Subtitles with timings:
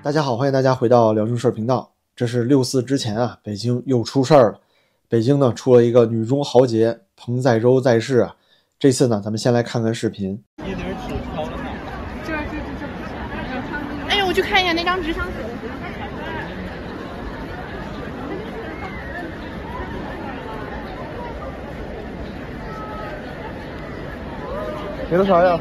[0.00, 1.92] 大家好，欢迎大家回到辽宁事儿频道。
[2.14, 4.60] 这是六四之前啊，北京又出事儿了。
[5.08, 8.36] 北京呢出了一个女中豪杰彭载舟在世啊。
[8.78, 10.40] 这次呢，咱们先来看看视频。
[10.58, 10.78] 这这这
[14.08, 15.48] 哎呦，我去看一下那张纸上写的。
[25.10, 25.58] 给他啥呀？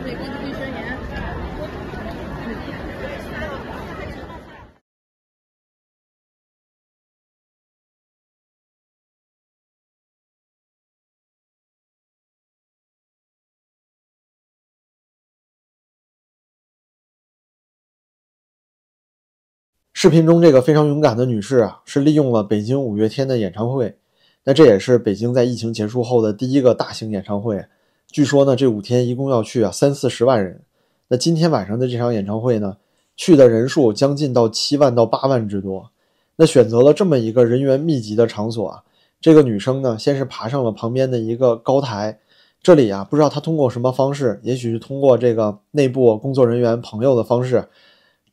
[20.00, 23.98] 视频中这个非常勇敢的女士啊，是利用了北京五月天的演唱会。
[24.44, 27.66] 那这也是北京在疫情结束后的第一个大型演唱会。
[28.12, 30.62] 据说呢，这五天一共要去啊三四十万人。
[31.08, 32.78] 那今天晚上的这场演唱会呢，
[33.16, 35.90] 去的人数将近到七万到八万之多。
[36.36, 38.84] 那选择了这么一个人员密集的场所啊，
[39.20, 42.20] 这个女生呢，先是爬上了旁边的一个高台。
[42.62, 47.68] 这里啊，不知道她通过什么方式，也许是通过这个内部工作人员朋友的方式。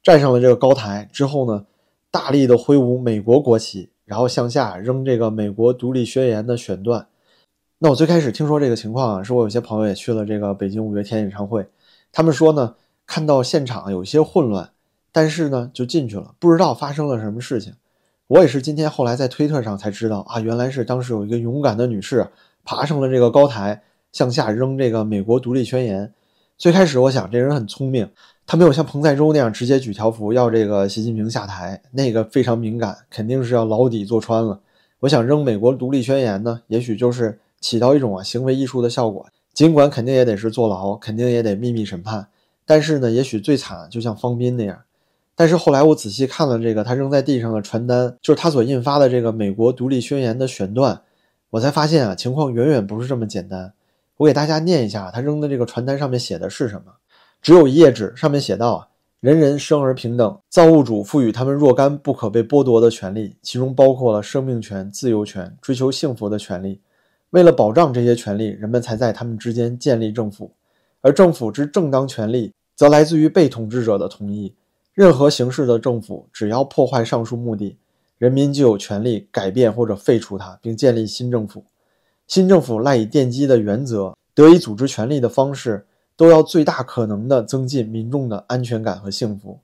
[0.04, 1.64] 站上了这个高台之后呢，
[2.10, 7.06] 大力的挥舞美国国旗，然后向下扔这个美国独立宣言的选段。
[7.78, 11.66] 那我最开始听说这个情况啊，是我有些朋友也去了这个北京五月天演唱会，
[12.12, 12.74] 他们说呢，
[13.06, 14.70] 看到现场有些混乱，
[15.10, 17.72] 但是呢就进去了，不知道发生了什么事情。
[18.26, 22.28] 我也是今天后来在推特上才知道啊，原来是当时有一个勇敢的女士
[22.62, 26.12] 爬上了这个高台，向下扔这个美国独立宣言。
[26.58, 28.10] 最开始我想这人很聪明。
[28.46, 34.60] 他没有像彭载舟那样直接举条幅要这个习近平下台，那个非常敏感，肯定是要牢底坐穿了。
[35.00, 42.28] 我想扔美国独立宣言呢，也许就是起到一种啊行为艺术的效果，尽管肯定也得是坐牢，肯定也得秘密审判，
[42.66, 44.82] 但是呢，也许最惨就像方斌那样。
[45.34, 51.00] 但是后来我仔细看了这个他扔在地上的传单，就是他所印发的这个美国独立宣言的选段，
[51.50, 53.72] 我才发现啊情况远远不是这么简单。
[54.18, 56.92] 我给大家念一下他扔的这个传单上面写的是什么。
[57.44, 58.88] 只有一页纸，上面写道：“啊，
[59.20, 66.80] 人人生而平等，造物主赋予他们若干不可被剥夺的权利，其中包括了生命权、自由权、追求幸福的权利。
[67.32, 70.52] 为了保障这些权利，人们才在他们之间建立政府，
[71.02, 74.54] 而政府之正当权利，则来自于被统治者的同意。
[74.94, 77.76] 任何形式的政府，只要破坏上述目的，
[78.16, 81.62] 人民就有权利改变或者废除它，并建立新政府。
[82.26, 85.84] 新政府赖以奠基的原则，得以组织权力的方式。”
[86.16, 89.58] 都要最大可能地增进民众的安全感和幸福。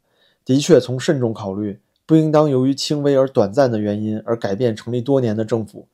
[0.44, 5.87] 的确，从慎重考虑，不应当由于轻微而短暂的原因而改变成立多年的政府。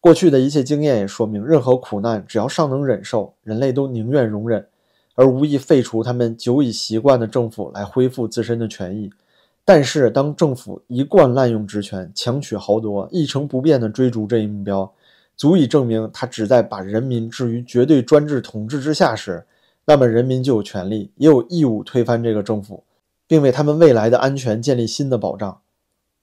[0.00, 4.64] 过去的一切经验也说明，任何苦难只要尚能忍受，人类都宁愿容忍，
[5.16, 9.10] 而无意废除他们久已习惯的政府来恢复自身的权益。
[9.64, 14.88] 但是，当政府一贯滥用职权，强取豪夺，一成不变地追逐这一目标，
[15.36, 19.44] 足以证明他旨在把人民置于绝对专制统治之下时，
[19.86, 22.82] 那么人民就有权利，也有义务推翻这个政府，
[23.26, 25.60] 并为他们未来的安全建立新的保障。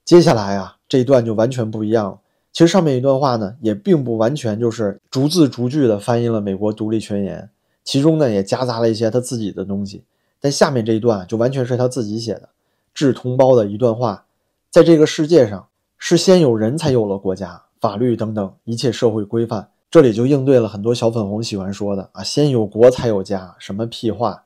[0.03, 2.19] 接下来啊，这一段就完全不一样了。
[2.51, 7.49] 其实上面一段话呢，也并不完全就是逐字逐句的翻译了美国独立宣言，
[7.85, 10.03] 其中呢也夹杂了一些他自己的东西。
[10.41, 12.49] 但下面这一段就完全是他自己写的，
[12.93, 14.25] 致同胞的一段话：
[14.69, 19.69] 在这个世界上，是先有人才有了国家、法律等等一切社会规范。
[19.93, 24.45] 这里就应对了很多小粉红喜欢说的啊，先有国才有家，什么屁话。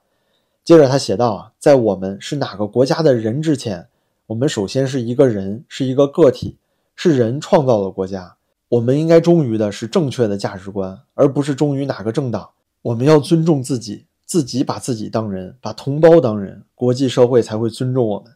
[0.61, 3.87] 接着他写道啊，在我们是哪个国家的人之前，
[4.25, 6.57] 我们首先是一个人，是一个个体，
[6.97, 8.35] 是人创造了国家。
[8.67, 12.49] 我们应该忠于的是正确的价值观，而不是忠于哪个政党。
[12.81, 18.33] 我们要尊重自己，自己把自己当人，把同胞当人，国际社会才会尊重我们。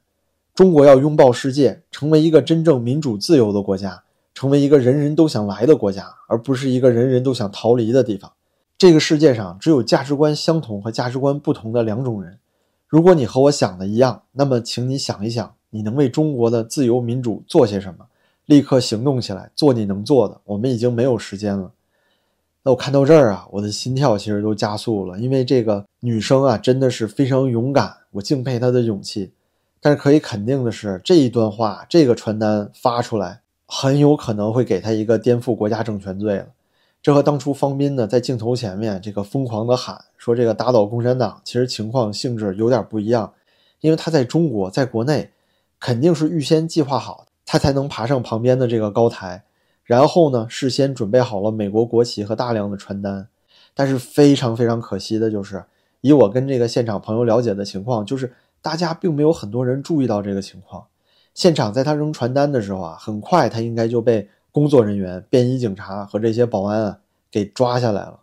[0.56, 4.04] 中国要拥抱世界，成为一个真正民主自由的国家。
[4.34, 8.32] 成为一个人人都想来的国家，而不是一个人人都想逃离的地方。
[8.78, 12.40] 这个世界上只有价值观相同和价值观不同的两种人。
[12.88, 18.06] 如果你和我想的一样，那么请你想一想，你能为中国的自由民主做些什么？
[18.48, 20.42] 立刻行动起来，做你能做的。
[20.46, 21.72] 我们已经没有时间了。
[22.64, 29.32] 那我看到这儿啊，我的心跳其实都加速了，因为这个女生啊，真的是非常勇敢，我敬佩她的勇气。
[29.80, 33.42] 但是可以肯定的是，这一段话，这个传单发出来。
[33.74, 36.48] 很有可能会给他一个颠覆国家政权罪了，
[37.02, 43.34] 这和当初方斌呢在镜头前面这个疯狂的喊说这个打倒共产党，其实情况性质有点不一样，
[43.80, 45.32] 因为他在中国，在国内
[45.80, 49.46] 肯定是预先计划好，他才能爬上旁边的这个高台，
[49.86, 53.30] 然后呢事先准备好了美国国旗和大量的传单，
[53.74, 55.64] 但是非常非常可惜的就是，
[56.02, 60.84] 以我跟这个现场朋友了解的情况，就是大家并没有很多人注意到这个情况。
[61.34, 67.00] 现场在他扔传单的时候啊，很快他应该就被工作人员、便衣警察和这些保安啊
[67.32, 68.20] 给抓下来了。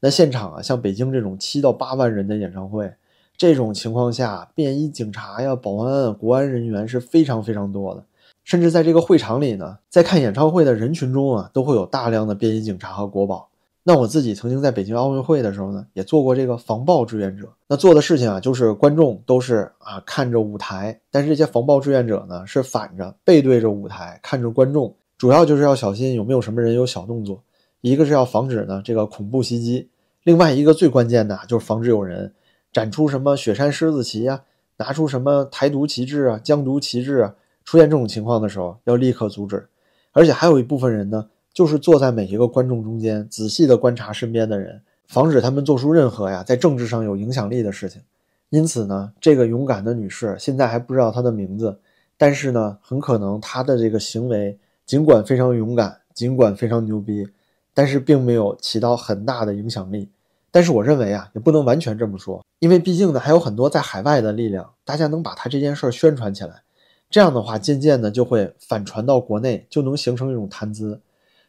[0.00, 2.92] 那现场啊，像北京这种七到八万人的演唱会，
[3.36, 8.04] 这种情况下，便衣警察呀、保安、国安人员是非常非常多的。
[8.44, 13.48] 甚至在这个会场里呢，在看演唱会的人群中啊，都会有大量的便衣警察和国保。
[13.86, 17.52] 那我自己曾经在北京奥运会的时候呢，也做过这个防暴志愿者。
[17.68, 27.42] 那做的事情啊，就是观众都是啊看着舞台，但是这些防暴志愿者呢是反着背对着舞台看着观众，主要就是要小心有没有什么人有小动作。
[27.82, 29.90] 一个是要防止呢这个恐怖袭击，
[30.22, 32.32] 另外一个最关键的就是防止有人
[32.72, 34.40] 展出什么雪山狮子旗啊，
[34.78, 37.34] 拿出什么台独旗帜啊、疆独旗帜啊，
[37.66, 39.68] 出现这种情况的时候要立刻阻止。
[40.12, 41.26] 而且还有一部分人呢。
[41.54, 48.02] 就是坐在每一个观众中间，仔细的观察身边的人，防止他们做出任何呀在政治上有影响力的事情。
[48.50, 51.78] 因此呢，这个勇敢的女士现在还不知道她的名字，
[52.18, 57.28] 但是呢，很可能她的这个行为尽管非常勇敢，尽管非常牛逼，
[57.72, 60.10] 但是并没有起到很大的影响力。
[60.50, 66.62] 但是我认为啊，也不能完全这么说，因为毕竟呢，还有很多在海外的力量，大家能把她这件事儿宣传起来，
[67.10, 71.00] 这样的话，渐渐的就会反传到国内，就能形成一种谈资。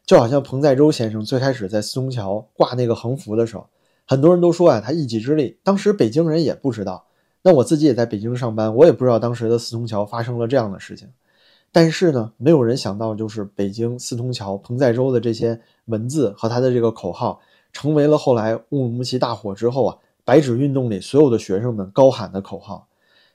[0.06, 3.68] 就好像彭在洲先生最开始在四通桥挂那个横幅的时候，
[4.06, 5.58] 很多人都说啊，他一己之力。
[5.64, 7.08] 当时北京人也不知道，
[7.42, 11.10] 那我自己也在北京上班，我也不知道当时的四通桥发生了这样的事情。
[11.72, 17.42] 但是呢，没有人想到，就是北京四通桥彭在洲的这些文字和他的这个口号，
[17.74, 22.88] 成为了后来乌鲁木齐大火之后啊，白纸运动里所有的学生们高喊的口号。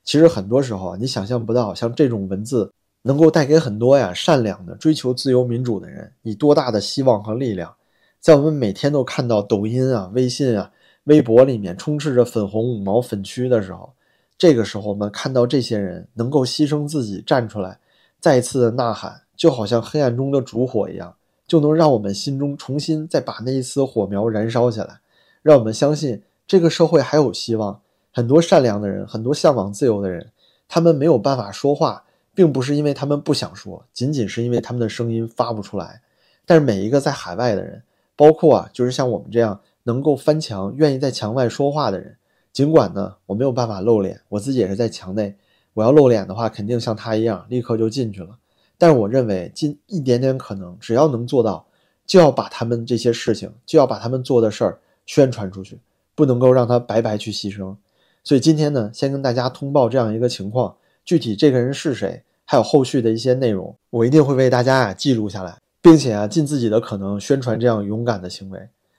[0.04, 2.72] 其实很多时候啊，你想象不到，像这种文字。
[3.02, 7.74] 能够带给很多呀善良的追求自由民主的人以多大的希望和力量，
[8.20, 10.70] 在我们每天都看到抖音啊、微信啊、
[11.04, 13.94] 微博里面充斥着粉红五毛粉区的时候，
[14.36, 17.78] 这个时候我们看到这些人能够牺牲自己站出来，
[18.20, 21.14] 再次的呐喊，就好像黑暗中的烛火一样，
[21.46, 25.00] 就能让我们心中重新再把那一丝火苗燃烧起来，
[25.42, 27.80] 让我们相信这个社会还有希望。
[28.12, 30.32] 很多善良的人，很多向往自由的人，
[30.68, 32.04] 他们没有办法说话。
[32.40, 36.00] 并不是因为他们不想说，仅仅是因为他们的声音发不出来。
[36.46, 37.82] 但是每一个在海外的人，
[38.16, 42.16] 包括啊，就是像我们这样能够翻墙、愿意在墙外说话的人，
[42.50, 45.36] 尽管呢我没有办法露脸，我自己也是在墙内。
[45.74, 48.38] 我要露脸的话，肯定像他一样立刻就进去了。
[48.78, 51.66] 但是我认为尽一点点可能，只要能做到，
[52.06, 55.78] 就要把他们这些事情，就要把他们做的事儿宣传出去，
[56.14, 57.76] 不能够让他白白去牺牲。
[58.24, 60.74] 所以今天呢，先跟大家通报这样一个情况。
[61.02, 68.58] 具体这个人是谁，还有后续的一些内容，我一定会为大家啊记录下来，并且啊尽自己的可能宣传这样勇敢的行为。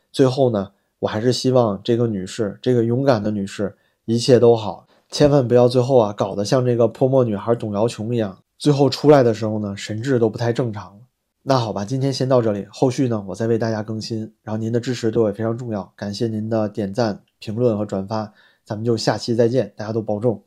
[0.10, 3.76] 最后呢，我还是希望这个女士，这个勇敢的女士
[4.06, 10.98] 一切都好，千万不要最后啊搞得像这个泼墨女孩董瑶琼一样，最后出来的时候呢神志都不太正常。
[11.44, 14.20] 那好吧，今天先到这里，后续呢我再为大家更新。
[14.44, 18.32] 然后您的支持对我也非常重要，感谢您的点赞、评论和转发，
[18.64, 20.42] 咱们就下期再见，大家都保重。